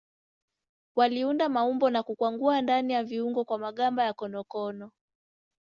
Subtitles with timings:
[0.95, 4.91] Waliunda maumbo na kukwangua ndani ya viungu kwa magamba ya konokono.